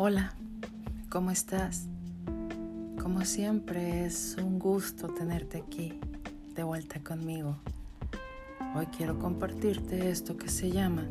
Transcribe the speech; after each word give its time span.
Hola, 0.00 0.32
¿cómo 1.10 1.32
estás? 1.32 1.88
Como 3.02 3.24
siempre 3.24 4.06
es 4.06 4.36
un 4.40 4.60
gusto 4.60 5.08
tenerte 5.08 5.58
aquí, 5.58 5.98
de 6.54 6.62
vuelta 6.62 7.02
conmigo. 7.02 7.56
Hoy 8.76 8.86
quiero 8.96 9.18
compartirte 9.18 10.08
esto 10.08 10.36
que 10.36 10.50
se 10.50 10.70
llama 10.70 11.08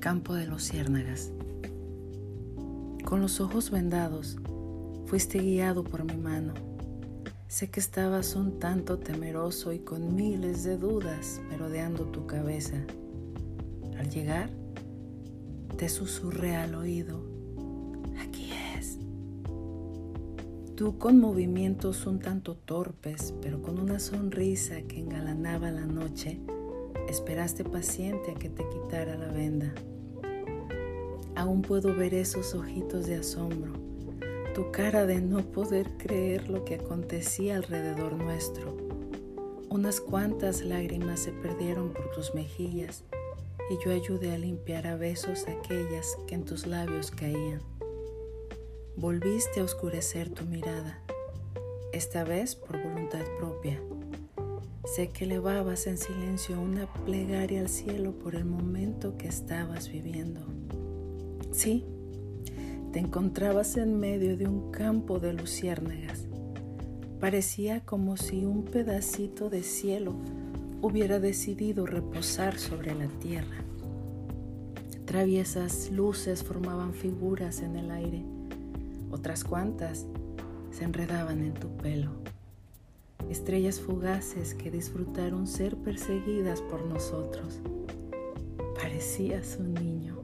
Campo 0.00 0.34
de 0.34 0.48
los 0.48 0.64
Ciérnagas. 0.64 1.30
Con 3.04 3.20
los 3.20 3.40
ojos 3.40 3.70
vendados, 3.70 4.36
fuiste 5.04 5.38
guiado 5.38 5.84
por 5.84 6.02
mi 6.02 6.16
mano. 6.16 6.54
Sé 7.46 7.70
que 7.70 7.78
estabas 7.78 8.34
un 8.34 8.58
tanto 8.58 8.98
temeroso 8.98 9.72
y 9.72 9.78
con 9.78 10.16
miles 10.16 10.64
de 10.64 10.76
dudas 10.76 11.40
merodeando 11.50 12.06
tu 12.06 12.26
cabeza. 12.26 12.84
Al 13.96 14.10
llegar, 14.10 14.50
te 15.76 15.88
susurré 15.88 16.56
al 16.56 16.74
oído, 16.74 17.35
aquí 18.20 18.50
es. 18.76 18.98
Tú 20.76 20.98
con 20.98 21.18
movimientos 21.18 22.06
un 22.06 22.18
tanto 22.18 22.54
torpes, 22.54 23.34
pero 23.40 23.62
con 23.62 23.78
una 23.78 23.98
sonrisa 23.98 24.82
que 24.82 24.98
engalanaba 24.98 25.70
la 25.70 25.86
noche, 25.86 26.38
esperaste 27.08 27.64
paciente 27.64 28.32
a 28.32 28.34
que 28.34 28.48
te 28.48 28.64
quitara 28.68 29.16
la 29.16 29.28
venda. 29.28 29.72
Aún 31.34 31.62
puedo 31.62 31.94
ver 31.94 32.14
esos 32.14 32.54
ojitos 32.54 33.06
de 33.06 33.16
asombro, 33.16 33.72
tu 34.54 34.70
cara 34.72 35.06
de 35.06 35.20
no 35.20 35.42
poder 35.52 35.96
creer 35.98 36.48
lo 36.48 36.64
que 36.64 36.76
acontecía 36.76 37.56
alrededor 37.56 38.14
nuestro. 38.14 38.76
Unas 39.68 40.00
cuantas 40.00 40.62
lágrimas 40.62 41.20
se 41.20 41.32
perdieron 41.32 41.90
por 41.90 42.10
tus 42.12 42.34
mejillas 42.34 43.04
y 43.70 43.84
yo 43.84 43.92
ayudé 43.92 44.32
a 44.32 44.38
limpiar 44.38 44.86
a 44.86 44.96
besos 44.96 45.46
aquellas 45.46 46.16
que 46.26 46.36
en 46.36 46.44
tus 46.44 46.66
labios 46.66 47.10
caían. 47.10 47.60
Volviste 48.98 49.60
a 49.60 49.64
oscurecer 49.64 50.30
tu 50.30 50.46
mirada, 50.46 51.02
esta 51.92 52.24
vez 52.24 52.56
por 52.56 52.82
voluntad 52.82 53.26
propia. 53.38 53.78
Sé 54.86 55.10
que 55.10 55.24
elevabas 55.26 55.86
en 55.86 55.98
silencio 55.98 56.58
una 56.58 56.90
plegaria 57.04 57.60
al 57.60 57.68
cielo 57.68 58.12
por 58.12 58.34
el 58.34 58.46
momento 58.46 59.18
que 59.18 59.28
estabas 59.28 59.90
viviendo. 59.90 60.40
Sí, 61.52 61.84
te 62.94 63.00
encontrabas 63.00 63.76
en 63.76 64.00
medio 64.00 64.38
de 64.38 64.48
un 64.48 64.70
campo 64.70 65.18
de 65.18 65.34
luciérnagas. 65.34 66.24
Parecía 67.20 67.84
como 67.84 68.16
si 68.16 68.46
un 68.46 68.64
pedacito 68.64 69.50
de 69.50 69.62
cielo 69.62 70.14
hubiera 70.80 71.20
decidido 71.20 71.84
reposar 71.84 72.58
sobre 72.58 72.94
la 72.94 73.08
tierra. 73.08 73.62
Traviesas 75.04 75.90
luces 75.90 76.42
formaban 76.42 76.94
figuras 76.94 77.60
en 77.60 77.76
el 77.76 77.90
aire, 77.90 78.24
otras 79.16 79.44
cuantas 79.44 80.06
se 80.70 80.84
enredaban 80.84 81.42
en 81.42 81.54
tu 81.54 81.74
pelo. 81.78 82.10
Estrellas 83.30 83.80
fugaces 83.80 84.54
que 84.54 84.70
disfrutaron 84.70 85.46
ser 85.46 85.74
perseguidas 85.78 86.60
por 86.60 86.84
nosotros. 86.84 87.60
Parecías 88.74 89.56
un 89.58 89.72
niño, 89.72 90.20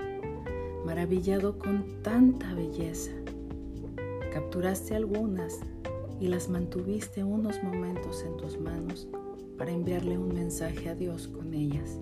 maravillado 0.85 1.59
con 1.59 2.03
tanta 2.03 2.53
belleza. 2.55 3.13
Capturaste 4.31 4.95
algunas 4.95 5.61
y 6.21 6.29
las 6.29 6.51
mantuviste 6.51 7.25
unos 7.25 7.63
momentos 7.63 8.23
en 8.25 8.37
tus 8.37 8.61
manos 8.61 9.09
para 9.57 9.73
enviarle 9.73 10.19
un 10.19 10.35
mensaje 10.35 10.91
a 10.91 10.95
Dios 10.95 11.29
con 11.29 11.55
ellas. 11.55 11.99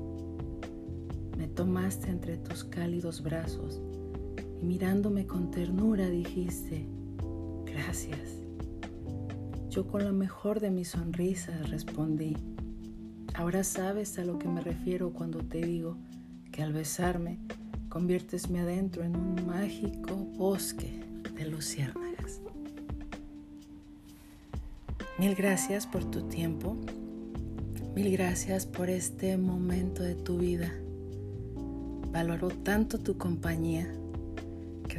Me 1.38 1.46
tomaste 1.46 2.10
entre 2.10 2.36
tus 2.36 2.64
cálidos 2.64 3.22
brazos 3.22 3.80
y 4.60 4.64
mirándome 4.64 5.26
con 5.26 5.50
ternura 5.50 6.08
dijiste, 6.08 6.86
gracias. 7.64 8.36
Yo 9.70 9.86
con 9.86 10.04
la 10.04 10.12
mejor 10.12 10.60
de 10.60 10.70
mis 10.70 10.88
sonrisas 10.88 11.70
respondí, 11.70 12.36
ahora 13.34 13.64
sabes 13.64 14.18
a 14.18 14.24
lo 14.24 14.38
que 14.38 14.48
me 14.48 14.60
refiero 14.60 15.12
cuando 15.12 15.38
te 15.40 15.64
digo 15.64 15.96
que 16.50 16.62
al 16.62 16.72
besarme 16.72 17.38
conviertes 17.88 18.50
mi 18.50 18.58
adentro 18.58 19.04
en 19.04 19.16
un 19.16 19.46
mágico 19.46 20.16
bosque 20.16 21.04
de 21.34 21.46
luciérnagas. 21.46 22.40
Mil 25.18 25.34
gracias 25.34 25.86
por 25.86 26.04
tu 26.04 26.22
tiempo 26.22 26.76
Mil 27.94 28.12
gracias 28.12 28.66
por 28.66 28.88
este 28.88 29.36
momento 29.36 30.04
de 30.04 30.14
tu 30.14 30.38
vida. 30.38 30.72
Valoro 32.12 32.48
tanto 32.48 32.98
tu 33.00 33.18
compañía 33.18 33.92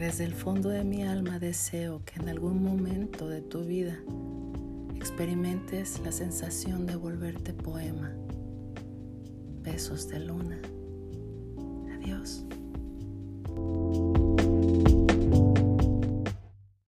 desde 0.02 0.24
el 0.24 0.34
fondo 0.34 0.70
de 0.70 0.84
mi 0.84 1.04
alma 1.04 1.38
deseo 1.38 2.02
que 2.06 2.20
en 2.20 2.28
algún 2.28 2.64
momento 2.64 3.30
de 3.30 3.40
tu 3.40 3.64
vida 3.64 4.00
experimentes 4.96 6.00
la 6.00 6.12
sensación 6.12 6.88
de 6.88 6.96
volverte 6.96 7.54
poema. 7.54 8.12
Besos 9.62 10.08
de 10.08 10.22
luna. 10.22 10.60
Adiós. 11.94 12.41